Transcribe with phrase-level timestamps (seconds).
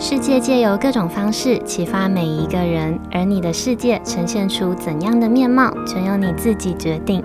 [0.00, 7.20] 世界借由各种方式启发每一个人，而你的世界呈现出怎样的面貌，全由你自己决定。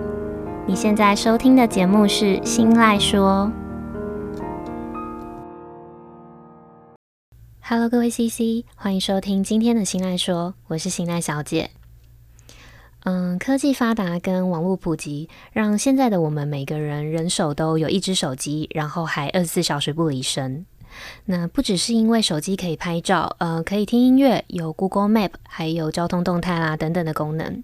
[0.66, 3.48] 你现在收听的节目是《新赖说》。
[7.62, 11.70] Hello，各位 CC，欢迎收听今天的《新赖说》，我是新赖小姐。
[13.04, 20.66] 嗯，科技发达跟网络普及，让现在的我们每个人人手都有一只手机，然后还二十四小时不离身。
[21.26, 27.62] 那不只是因为手机可以拍照，呃，可以听音乐，有 Google Map，还有交通动态啦等等的功能，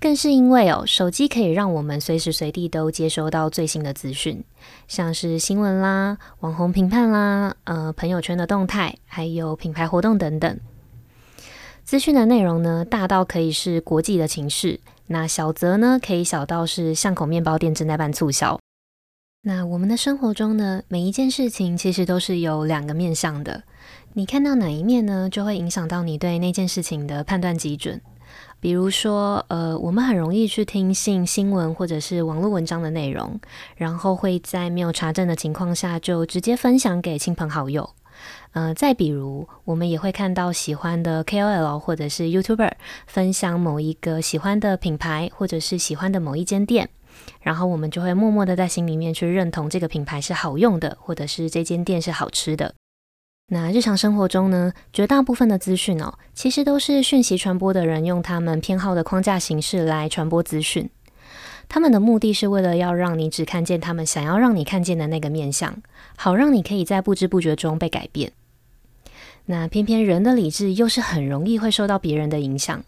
[0.00, 4.44] 更是因为哦，手机可以让我们随时随地都接收到最新的资讯，
[4.88, 10.58] 像是新闻啦、网红评判啦、呃，朋友圈的动态，还有品牌活动等等。
[11.82, 18.60] 资讯的内容呢，大到可以是国际的情势，那小则呢，可以小到是巷口面包店正在办促销。
[19.42, 23.62] 那我们的生活中呢，每一件事情其实都是有两个面向的。
[24.12, 27.98] 你看到哪一面呢，就会影响到你对那件事情的判断基准。
[28.60, 33.40] 比如说，呃，我们很容易去听信新闻或者是网络文章的内容，
[33.76, 37.88] 然后会在没有查证的情况下就直接分享给亲朋好友。
[38.52, 42.72] 呃，再比如，我们也会看到喜欢的 KOL 或者是 YouTuber
[43.06, 46.90] 分享某一个喜欢的品牌，或者是喜欢的某一间店。
[47.40, 52.74] 然后我们就会默默的在心里面去认同这个品牌是好用的，或者是这间店是好吃的。
[53.52, 60.88] 那日常生活中呢，绝大部分的资讯哦，其实都是讯息传播的人用他们偏好的框架形式来传播资讯。
[61.68, 65.82] 他们的目的是为了要让你只看见他们想要让你看见的那个面相，
[66.16, 68.32] 好让你可以在不知不觉中被改变。
[69.46, 72.84] 那偏偏人的理智又是很容易会受到别人的影响。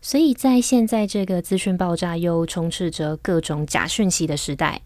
[0.00, 4.82] 所以在现在这个资讯爆炸又充斥着各种假讯息的时代，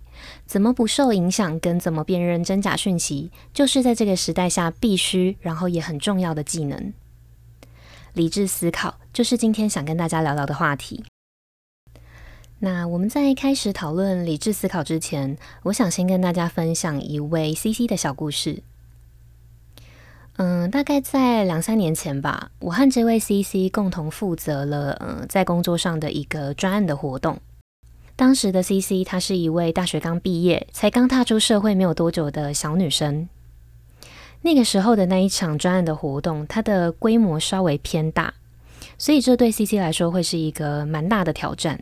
[0.47, 6.93] 怎么不受影响跟怎么辨认真假讯息，就是在这个时代下必须，然后也很重要的技能。
[8.15, 11.05] 理智思考就是今天想跟大家聊聊的话题。
[12.59, 18.63] 那我们在开始讨论理智思考之前，我想先跟大家分享一位 CC 的小故事。
[20.37, 27.39] 嗯，大概在两三年前吧，我和这位 CC 共同负责了嗯，在工作上的一个专案的活动。
[28.17, 33.29] 当时的 CC 她是一位大学刚毕业、才刚踏出社会没有多久的小女生。
[34.41, 38.35] 那个时候的那一场专案的活动，它的规模稍微偏大，
[38.97, 41.81] 所以这对 CC 来说会是一个蛮大的挑战。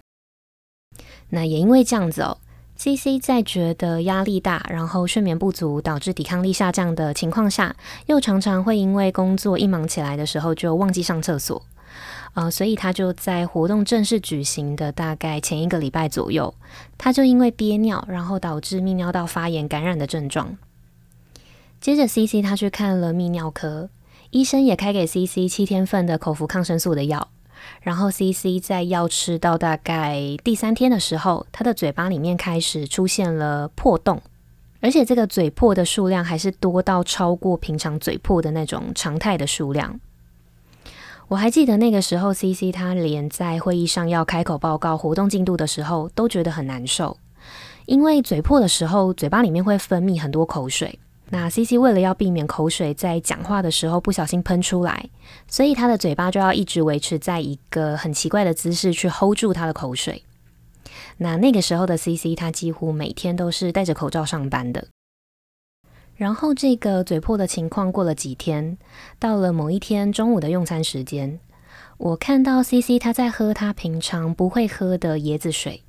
[1.31, 2.39] 那也因为这样子哦。
[2.81, 7.77] CC 在觉得压力大，然后睡眠不足导致抵抗力下降的情况下，
[8.07, 11.63] 又常常会因为工作一忙起来的时候就忘记上厕所，
[12.33, 16.55] 呃，所以他就在活动正式举行的大概前一个礼拜左右，
[16.97, 20.57] 他就因为憋尿，然后导致泌尿道发炎感染的症状。
[21.83, 23.91] 接着 CC 他去看了泌尿科，
[24.31, 27.29] 医生也开给 CC 七天份的口服抗生素的药。
[27.83, 34.21] 然后，CC 在药吃到大概第三天的时候，他的嘴巴里面开始出现了破洞，
[34.81, 39.99] 而且这个嘴破的数量还是多到超过平常嘴破的那种常态的数量。
[41.29, 47.17] 我还记得那个时候，CC 他连在会议上要开口报告活动进度的时候，都觉得很难受，
[47.87, 50.99] 因为嘴破的时候，嘴巴里面会分泌很多口水。
[51.33, 55.09] 那 CC 为了要避免口水在讲话的时候不小心喷出来，
[55.47, 60.25] 所以他的嘴巴就要一直维持在一个很奇怪的姿势去 hold 住他的口水。
[61.19, 64.89] 那那个时候的 CC，他几乎每天都是戴着口罩上班的。
[66.17, 68.77] 然后这个嘴破的情况过了几天，
[69.21, 71.39] 到了某一天中午的用餐时间，
[71.97, 75.83] 我看到 CC 他在喝他平常不会喝的椰子水。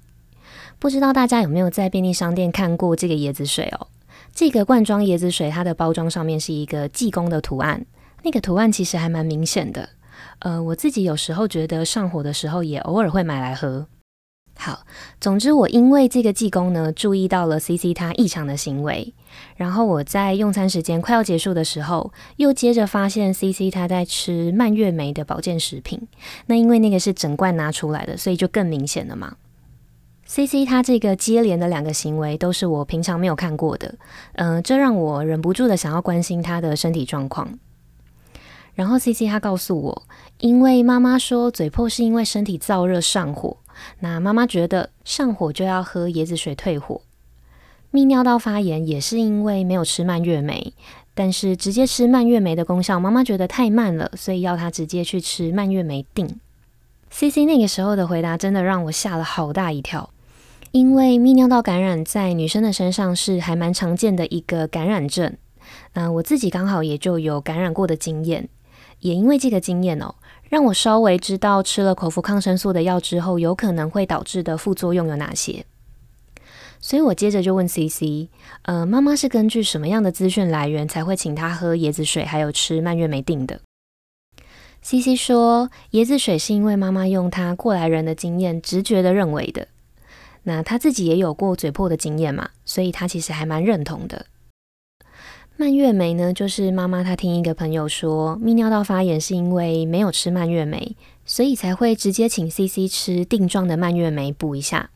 [0.77, 3.87] 不知道大家有没有在便利商店看过这个椰子水哦？
[4.33, 7.85] 这个罐装椰子水，它的包装上面是一个济公的图案，
[8.23, 9.89] 那个图案其实还蛮明显的。
[10.39, 13.87] 呃，我自己有时候觉得上火的时候，也偶尔会买来喝。
[14.57, 14.85] 好，
[15.19, 19.13] 总之我因为这个济公呢，注意到了 CC 他异常的行为，
[19.55, 26.07] 然后我在用餐时间快要结束的时候，又接着发现 CC 他在吃蔓越莓的保健食品。
[26.47, 29.35] 那因为那个是整罐拿出来的，所以就更明显了嘛。
[30.31, 33.95] CC 他这个接连的两个行为都是我平常没有看过的，
[34.35, 37.59] 嗯、呃，这让我忍不住的想要关心他的身体状况。
[38.73, 40.03] 然后 CC 他告诉我，
[40.37, 43.57] 因为妈妈说嘴破是因为身体燥热上火，
[43.99, 47.01] 那妈妈觉得上火就要喝椰子水退火。
[47.91, 50.73] 泌尿道发炎也是因为没有吃蔓越莓，
[51.13, 56.39] 但是直接吃蔓越莓的功效，妈妈觉得太慢了，所以要他直接去吃蔓越莓定。
[57.09, 60.09] CC 那个时候的回答真的让我吓了好大一跳。
[60.71, 65.35] 因为泌尿道感染在女生的身上是还蛮常见的一个感染症，
[65.95, 68.47] 那我自己刚好也就有感染过的经验，
[68.99, 70.15] 也因为这个经验哦，
[70.49, 75.65] 让我稍微知道吃了口服抗生素的药之后，有可能会导致的副作用有哪些。
[76.79, 78.29] 所以我接着就问 CC，
[78.61, 83.59] 呃，妈妈是根据什么样的资讯来源才会请她喝椰子水，还有吃蔓越莓定的
[84.81, 89.67] ？CC 说，椰子水是因为妈妈用她过来人的经验直觉的认为的。
[90.43, 94.25] 那她自己也有过嘴破的经验嘛，所以她其实还蛮认同的。
[95.57, 104.89] 蔓越莓呢，就是妈妈她听一个朋友说，泌尿道发炎是因为没有吃蔓越莓，所以才会直接请 CC 吃定状的蔓越莓补一下。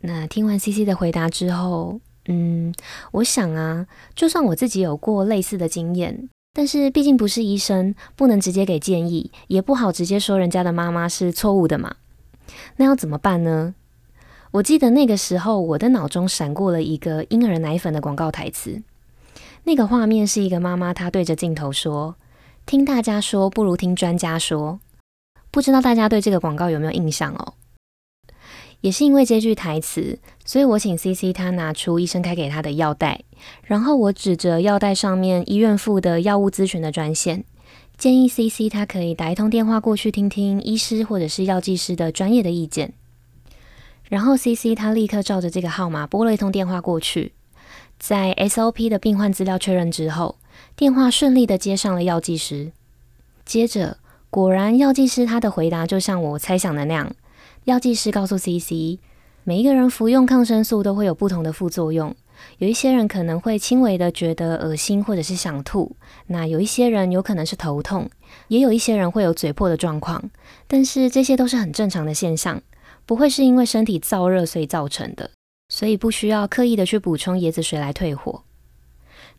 [0.00, 2.74] 那听完 CC 的回答之后，嗯，
[3.12, 3.86] 我想啊，
[4.16, 11.94] 就算我自己有过类似的经验，但是毕竟不是医生，不能直接给建议，也不好直接说人家的妈妈是错误的嘛。
[12.76, 13.74] 那要怎么办呢？
[14.52, 18.82] 我记得那个时候，我的脑中闪过了一个婴儿奶粉的广告台词。
[19.62, 22.16] 那个画面是一个妈妈，她对着镜头说
[22.66, 24.80] ：“听大家说不如听专家说。”
[25.52, 27.54] 不知道大家对这个广告有没有印象哦？
[28.80, 33.22] 也是因为这句台词，所以我请 CC 他拿出医生开给他的药袋，
[33.62, 37.44] 然后我指着药袋上面医院附的药物咨询的专线，
[37.96, 42.94] 建议 CC 他可以打一通电话过去听听医师或者是药剂师的专业的意见。
[44.10, 47.32] 然后 CC 他立刻照着这个号码拨了一通电话过去。
[47.98, 50.36] 在 SOP 的病患资料确认之后，
[50.74, 52.72] 电话顺利的接上了药剂师。
[53.44, 53.98] 接着，
[54.28, 57.12] 果然药剂师他的回答就像我猜想的那样，
[57.64, 58.98] 药剂师告诉 CC，
[59.44, 62.16] 每一个人服用抗生素都会有不同的副作用，
[62.58, 65.94] 有一些人可能会轻微的觉得恶心或者是想吐，
[66.26, 68.10] 那有一些人有可能是头痛，
[68.48, 70.30] 也有一些人会有嘴破的状况，
[70.66, 72.62] 但是这些都是很正常的现象，
[73.10, 75.32] 不会是因为身体燥热所以造成的。
[75.68, 78.44] 所以不需要刻意的去补充椰子水来退火。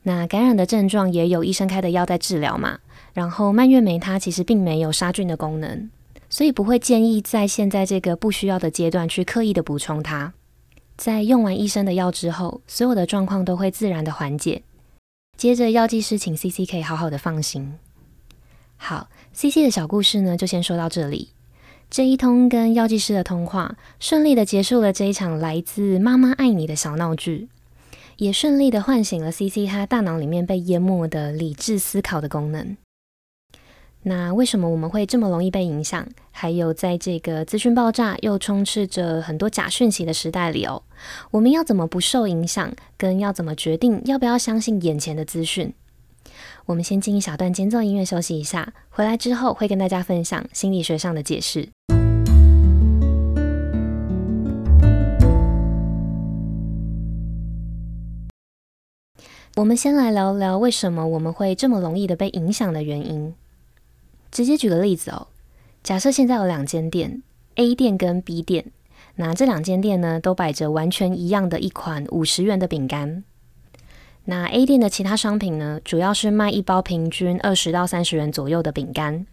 [0.04, 2.80] 那感染的症状也有医生开的药在治疗嘛。
[3.14, 5.90] 然后蔓越莓它其实并没有杀菌的功能，
[6.30, 10.34] 所以不会建议在现在这个不需要的阶段去刻意的补充它。
[10.98, 14.64] 在用完医生的药之后，所有的状况都会自然的缓解。
[15.38, 17.74] 接着药剂师请 CC 可以好好的放心。
[18.76, 21.30] 好，CC 的小故事呢就先说到这里。
[21.92, 27.50] 这一通跟药剂师的通话，顺利的结束了这一场来自妈妈爱你的小闹剧，
[28.16, 32.78] 也顺利的唤醒了 CC 他大脑里面被淹没的理智思考的功能。
[34.04, 36.08] 那为什么我们会这么容易被影响？
[36.32, 40.84] 还有在这个资讯爆炸又充斥着很多假讯息的时代里哦，
[41.32, 42.74] 我们要怎么不受影响？
[42.98, 45.74] 跟要怎么决定要不要相信眼前的资讯？
[46.72, 51.68] 我们先进一小段间奏音乐休息一下，回来之后会跟大家分享心理学上的解释。
[59.58, 63.36] 我们先来聊聊为什么我们会这么容易的被影响的原因。
[64.32, 65.28] 直接举个例子哦，
[65.84, 67.22] 假设现在有两间店
[67.56, 68.72] ，A 店跟 B 店，
[69.16, 73.26] 那这两间店呢都摆着完全一样的一款五十元的饼干。
[74.26, 79.26] 那 A 店的其他商品呢，主要是卖一包平均二十到三十元左右的饼干。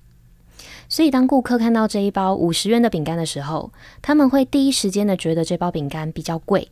[0.89, 3.71] 所以当顾客看到这一包五十元的饼干的时候，
[4.01, 6.69] 他们会第一时间的觉得这包饼干比较贵。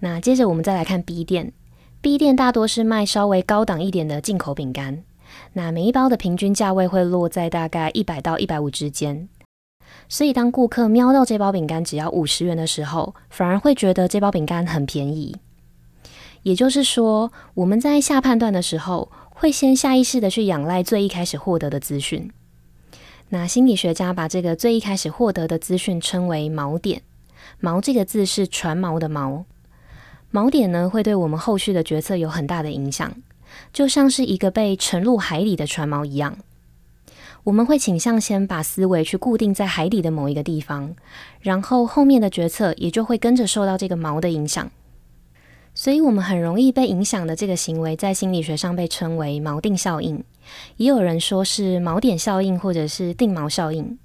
[0.00, 1.52] 那接着我们再来看 B 店
[2.00, 5.04] ，B 店大多是卖稍微高档一点的进口饼干。
[5.52, 9.28] 那每一包的平均价位会落在大概一百到一百五之间。
[10.08, 15.36] 所以当顾客瞄到这包饼干只要五十元的时候，反而会觉得这包饼干很便宜。
[16.42, 22.30] 也就是说，我们在下判断的时候，会先下意识的去仰赖最一开始获得的资讯。
[23.28, 27.02] 那心理学家把这个最一开始获得的资讯称为锚点。
[27.62, 29.44] 锚这个字是船锚的锚。
[30.32, 33.14] 锚点呢，会对我们后续的决策有很大的影响，
[33.72, 36.36] 就像是一个被沉入海里的船锚一样。
[37.44, 40.94] 我们会倾向先把思维去固定在海底的某一个地方，
[41.40, 44.70] 然后后面的决策也就会跟着受到这个锚的影响。
[45.82, 50.22] 所以，我们很容易被影响的这个行为，在心理学上被称为锚定效应，
[50.76, 53.98] 也有人说是锚点效应，或者是定锚效应。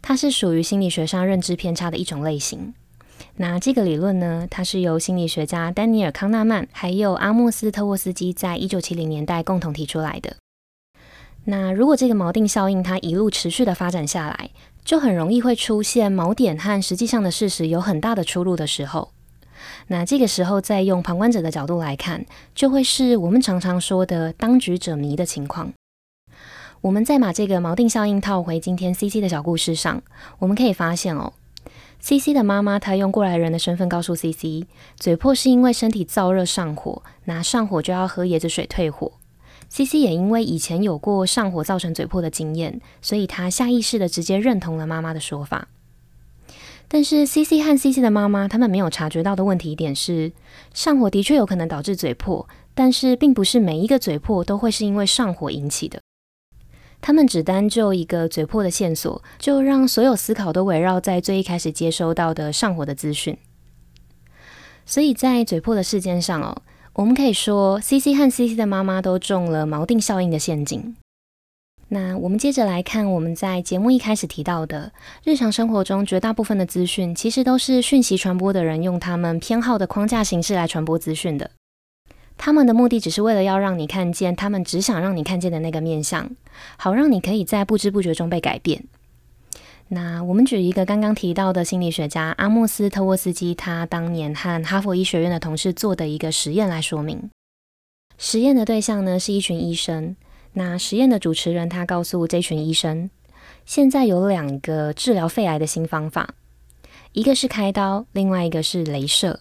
[0.00, 2.72] 它是属于心理学上认知偏差的一种类型。
[3.36, 10.36] 那这个理论呢，它是由心理学家丹尼尔·康纳曼还有阿莫斯·特沃斯基在一九七零年代共同提出来的。
[11.44, 14.48] 那如果这个锚定效应它一路持续的发展下来，
[14.82, 19.10] 就很容易会出现锚点和实际上的事实有很大的出入的时候。
[19.88, 25.72] 那这个时候，再用旁观者的角度来看，就会是我们常常说的“当局者迷”的情况。
[26.80, 30.02] 我们再把这个锚定效应套回今天 CC 的小故事上，
[30.40, 31.32] 我们可以发现哦
[32.00, 34.66] CC 的妈妈她用过来人的身份告诉 CC，
[34.96, 39.12] 嘴破是因为身体燥热上火，那上火就要喝椰子水退火。
[39.68, 45.68] CC 也因为以前有过上火造成嘴破的经验，所以她下意识的直接认同了妈妈的说法。
[46.94, 50.30] 但是 CC 和 CC 的妈妈他们没有察觉到的问题点是，
[50.74, 56.02] 上火的确有可能导致嘴破，但是并不是每一个嘴破都会是因为上火引起的。
[57.00, 63.38] 他们只单就一个嘴破的线索，就让所有思考都围绕在最一开始接收到的上火的资讯。
[64.84, 66.60] 所以在嘴破的事件上哦。
[66.92, 70.94] 我们可以说，CC 和 CC 的妈妈都中了锚定效应的陷阱。
[71.94, 74.92] 那我们接着来看，我们在节目一开始提到的，
[75.24, 81.50] 日常生活中绝大部分的资讯，其实都是讯息传播的人用他们偏好的框架形式来传播资讯的。
[82.38, 86.30] 他们的目的只是为了要让你看见他们只想让你看见的那个面相，
[86.78, 88.84] 好让你可以在不知不觉中被改变。
[89.88, 97.28] 那我们举一个刚刚提到的心理学家阿莫斯特沃斯基，他当年和哈佛医学院的同事做的一个实验来说明。
[98.16, 100.16] 实验的对象呢是一群医生。
[100.54, 103.08] 那实验的主持人他告诉这群医生，
[103.64, 106.34] 现在有两个治疗肺癌的新方法，
[107.12, 109.40] 一个是开刀，另外一个是镭射。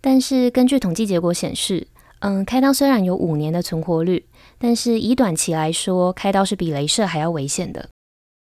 [0.00, 4.26] 但是根据统计结果显示，嗯，开刀虽然有五年的存活率，
[4.58, 7.88] 但是以短期来说，开刀是比镭射还要危险的。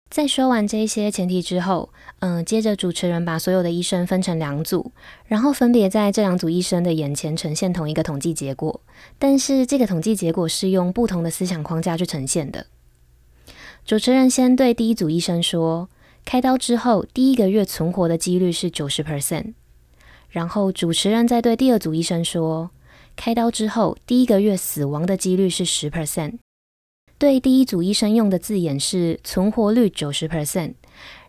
[0.08, 4.92] 在说完这些前提之后，嗯，接着主持人把所有的医生分成两组，
[5.26, 8.80] 然后分别在这两组医生的眼前呈现同一个统计结果，
[9.18, 12.66] 但是这个统计结果是用不同的思想框架去呈现的。
[13.84, 15.88] 主持人先对第一组医生说，
[16.24, 19.54] 开刀之后第一个月存活的几率是九十 percent，
[20.30, 22.70] 然后主持人再对第二组医生说，
[23.16, 26.38] 开刀之后第一个月死亡的几率是十 percent。
[27.18, 30.74] 对第一组医生用的字眼是存活率九十 percent，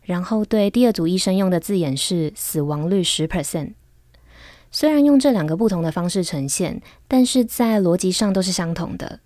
[0.04, 3.74] 然后对第二组医生用的字眼是死亡率十 percent。
[4.70, 9.22] 虽然用这两个不同的方式呈现，但是在逻辑上都是相同的。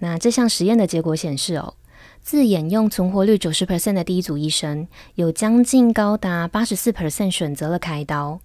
[0.00, 1.72] 那这项实验的结果显示哦，
[2.20, 8.40] 字眼用存活率九十 percent 的第一组医生，有将近高达八十四 percent 选择了开刀；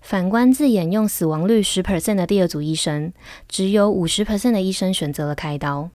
[0.00, 3.12] 反观字眼用死亡率十 percent 的第二组医生，
[3.48, 5.90] 只有五十 percent 的医生选择了开刀。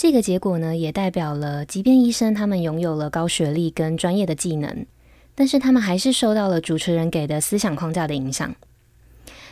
[0.00, 4.86] 这个结果呢，也代表了，即便医生他们拥有了高学历跟专业的技能，
[5.34, 8.54] 但是他们还是受到了主持人给的思想框架的影响。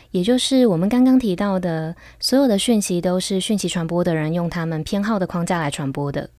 [0.09, 6.31] 也就是我们刚刚提到的，所有的讯息都是讯息传播的人用他们偏好的框架来传播的。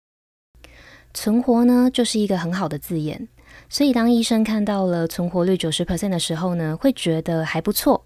[1.13, 3.27] 存活呢，就是一个很好的字眼，
[3.69, 8.03] 所以当医生看到了存活率九十 percent 的时候呢，会觉得还不错，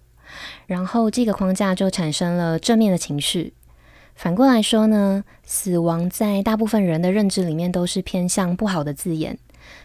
[0.66, 3.54] 然后这个框架就产生了正面的情绪。
[4.14, 9.36] 反过来说呢，死亡在大部分人的认知里面都是偏向不好的字眼，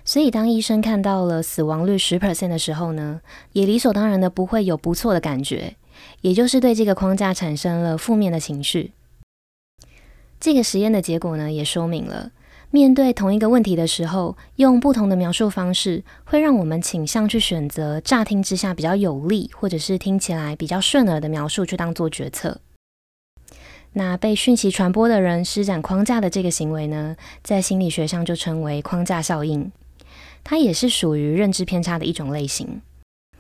[0.06, 3.22] 所以当医生看到了死亡率十 percent 的时候呢，
[3.54, 5.76] 也理所当然的不会有不错的感觉，
[6.22, 8.94] 也就是对这个框架产生了负面的情绪。
[10.40, 12.32] 这个实验的结果呢，也说明了
[12.72, 22.62] 面对同一个问题的时候，用不同的描述方式，会让我们倾向去选择乍听之下比较有利，或者是听起来比较顺耳的描述去当做决策。
[24.00, 29.70] 那被讯息传播的人施展框架的这个行为呢，在心理学上就称为框架效应，
[30.42, 32.82] 它也是属于认知偏差的一种类型。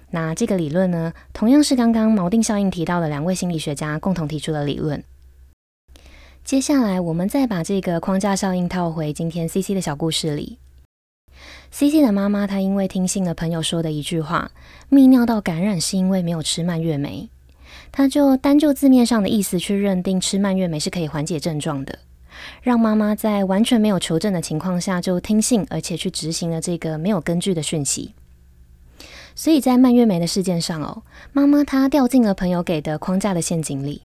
[0.09, 5.01] 那这个理论呢，同样是刚刚锚定效应提到的两位心理学家共同提出的理论。
[6.43, 10.57] 接下来，我们再把这个框架效应套回今天 CC 的小故事里。
[11.71, 14.51] CC 的妈妈她因为听信了朋友说的一句话，
[14.91, 17.29] 泌尿道感染是因为没有吃蔓越莓。
[17.91, 21.99] 他就单就字面上的意思去认定吃蔓越莓是可以缓解症状的，
[22.61, 28.13] 让妈妈在完全没有求证的情况下就听信，而且去执行了这个没有根据的讯息。
[29.35, 34.01] 所以在蔓越莓的事件上哦，妈妈她掉进了朋友给的框架的陷阱里。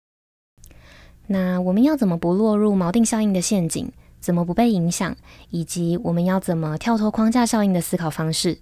[1.29, 3.91] 那我们要怎么不落入锚定效应的陷阱？
[4.21, 5.17] 怎么不被影响？
[5.51, 8.59] 以及我们要怎么跳脱框架效应的思考方式？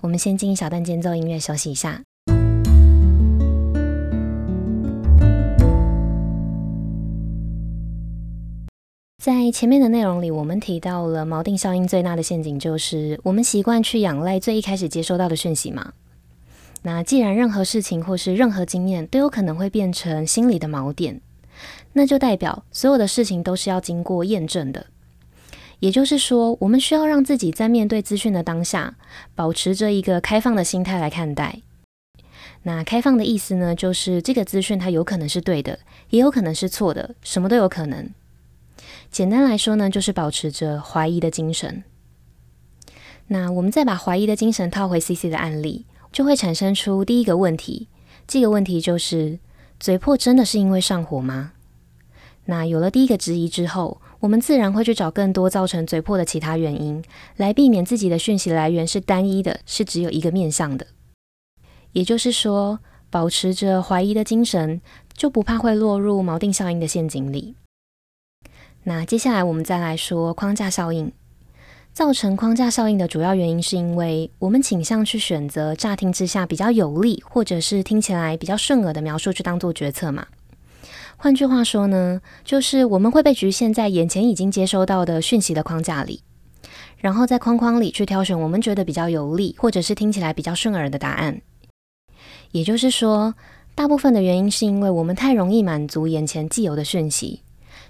[0.00, 2.02] 我们先进一小段间奏音乐休息一下。
[9.28, 15.92] 在前面的内容里，我们提到了锚定效应最大的陷阱，就是我们习惯去仰赖最一开始接收到的讯息嘛。
[16.80, 21.20] 那既然任何事情或是任何经验都有可能会变成心理的锚点，
[21.92, 24.86] 那就代表所有的事情都是要经过验证的。
[25.80, 28.96] 也就是说，我们需要让自己在面对资讯的当下，
[29.34, 31.60] 保持着一个开放的心态来看待。
[32.62, 38.08] 那开放的意思呢，就是这个资讯它有可能是对的，也有可能是错的，什么都有可能。
[39.18, 41.82] 简单来说呢，就是保持着怀疑的精神。
[43.26, 47.88] 那我们再把怀疑的精神套回 CC 的案例，就会产生出第一个问题。
[48.28, 49.40] 这个问题就是：
[49.80, 51.54] 嘴破真的是因为上火吗？
[52.44, 57.02] 那有了第一个质疑之后，我们自然会去找更多造成嘴破的其他原因，
[57.38, 60.86] 来避免自己的讯息来源是单一的，是只有一个面向的。
[61.90, 62.78] 也就是说，
[63.10, 64.80] 保持着怀疑的精神，
[65.12, 67.56] 就不怕会落入锚定效应的陷阱里。
[68.84, 71.12] 那接下来我们再来说框架效应。
[71.92, 80.26] 造成框架效应的主要原因，是因为我们倾向去选择乍听之下比较有利，或者是听起来比较顺耳的描述去当做决策嘛。
[81.16, 86.22] 换句话说呢，就是我们会被局限在眼前已经接收到的讯息的框架里，
[86.98, 91.40] 然后在框框里去挑选我们觉得比较有利，或者是听起来比较顺耳的答案。
[92.52, 93.34] 也就是说，
[93.74, 97.42] 大部分的原因是因为我们太容易满足眼前既有的讯息，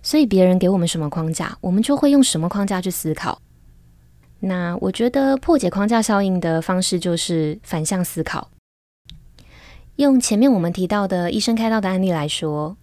[0.02, 3.40] 所以别人给我们什么框架，我们就会用什么框架去思考。
[4.40, 8.50] 那我觉得破解框架效应的方式就是反向思考。
[9.96, 12.76] 用前面我们提到的医生开刀的案例来说，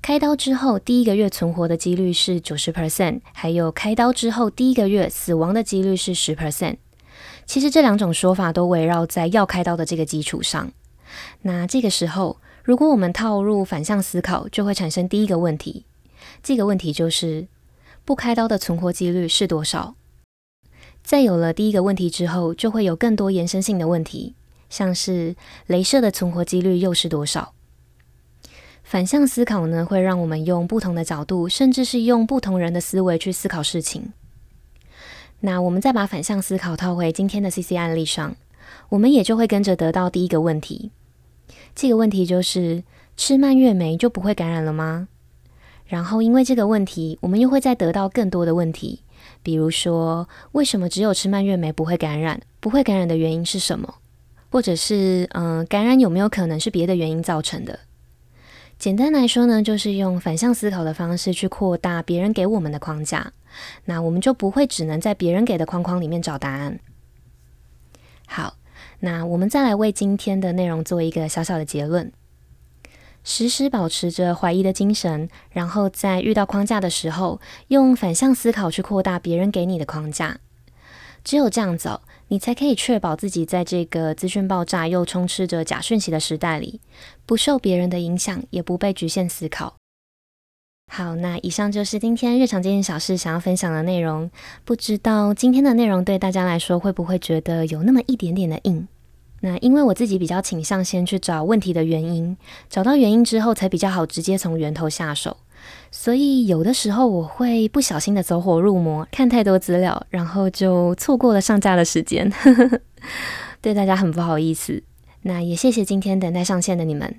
[0.00, 6.76] 开刀之后第一个月存活的几率是九十 percent，还有开刀之后第一个月死亡的几率是十 percent。
[7.44, 10.70] 其实这两种说法都围绕在要开刀的这个基础上。
[11.42, 15.86] 那这个时候，如果我们套入反向思考，就会产生第一个问题。
[16.42, 17.46] 这个问题就是
[18.04, 19.94] 不开刀的存活几率是多少？
[21.02, 24.34] 在有了第一个问题之后，就会有更多延伸性的问题，
[24.68, 25.34] 像是
[25.68, 27.54] 镭射的存活几率又是多少？
[28.82, 34.12] 反向思考呢，会让我们用不同的角度，甚至是用不同人的思维去思考事情。
[35.40, 38.36] 那我们再把反向思考套回今天的 CC 案例上，
[38.90, 40.90] 我们也就会跟着得到第一个问题。
[41.74, 42.82] 这个问题就是：
[43.16, 45.08] 吃蔓越莓就不会感染了吗？
[45.90, 49.02] 然后因为这个问题，我们又会再得到更多的问题。
[49.42, 52.40] 比如说，为什么只有吃蔓越莓不会感染？
[52.60, 53.96] 不会感染的原因是什么？
[54.50, 57.80] 或者是，嗯、感染有没有可能是别的原因造成的？
[58.78, 63.32] 简单来说呢，就是用反向思考的方式去扩大别人给我们的框架，
[63.86, 66.78] 那我们就不会只能在别人给的框框里面找答案。
[68.28, 68.54] 好，
[69.00, 72.12] 那我们再来为今天的内容做一个小小的结论。
[73.22, 80.38] 时时保持着怀疑的精神，然后在遇到框架的时候，用反向思考去扩大别人给你的框架。
[81.22, 86.80] 只有这样子，你才可以确保自己在这个资讯爆炸又充斥着假讯息的时代里，
[87.26, 89.74] 不受别人的影响，也不被局限思考。
[90.90, 94.30] 好，那以上就是今天日常这件小事想要分享的内容。
[94.64, 98.88] 不知道今天的内容对大家来说会不会觉得有那么一点点的硬？
[99.40, 102.36] 那因为我自己比较倾向先去找问题的原因，
[102.68, 105.36] 找到原因之后才比较好直接从源头下手，
[105.90, 112.30] 所以有的时候我会不小心的走火入魔，看太多资料，然后就错过了上架的时间，
[113.62, 114.82] 对大家很不好意思。
[115.22, 117.16] 那也谢谢今天等待上线的你们，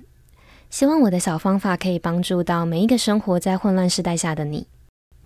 [0.70, 4.66] 希望我的小方法可以帮助到每一个生活在混乱时代下的你。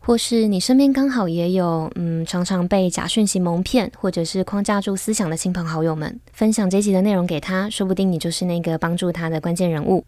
[0.07, 10.05] 或是你身边刚好也有，嗯，常常被假讯息蒙骗，或者是框架住思想的亲朋好友们，分享这集的内容给他，说不定你就是那个帮助他的关键人物。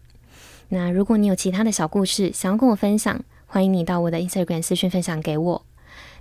[0.69, 5.65] 那如果你有其他的小故事想要跟我分享，欢迎你到我的 Instagram 私讯分享给我。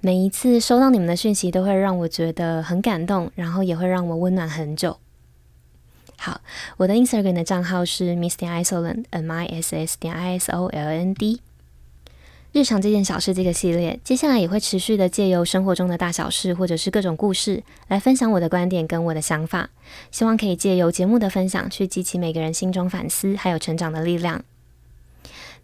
[0.01, 4.97] 每一次收到你们的讯息，都会让我觉得很感动，然后也会让我温暖很久。
[6.17, 6.41] 好，
[6.79, 11.41] 我的 Instagram 的账号是 miss 点 isoland，m i s s 点 i s o l n d。
[12.51, 19.69] 日常这件小事这个系列，接下来也会持续的借由生活中的大小事，或者是各种故事，来分享我的观点跟我的想法。
[20.11, 24.43] 希望可以借由节目的分享，去激起每个人心中反思还有成长的力量。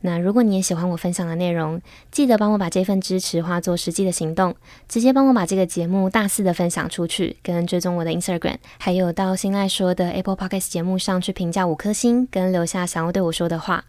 [0.02, 1.80] 那如果你也喜欢我分享的内容，
[2.12, 4.54] 记得帮我把这份支持化作实际的行动，
[4.86, 13.86] 直接帮我把这个节目大肆的分享出去，跟追踪我的 Instagram，还有到新赖说的 Apple Podcast 节目上去评价五颗星，跟留下想要对我说的话。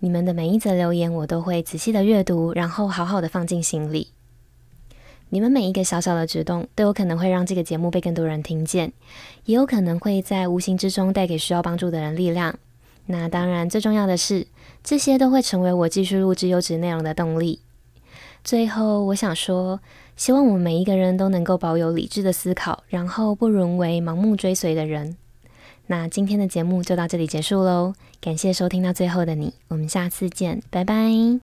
[0.00, 4.08] 你们的每一则留言，我都会仔细的阅读，然后好好的放进心里。
[5.30, 8.92] 你们每一个小小的举动，都有可能会让这个节目被更多人听见，
[9.44, 12.58] 也有可能会在无形之中带给需要帮助的人力量。
[13.06, 14.46] 那当然，最重要的是，
[14.82, 17.60] 这些都会成为我继续录制优质内容的动力。
[18.44, 19.80] 最后，我想说，
[20.16, 25.16] 希望我们每一个人都能够保有理智的思考，然后不沦为盲目追随的人。
[25.88, 31.47] 那今天的节目就到这里结束喽，感谢收听到最后的你，我们下次见，拜拜。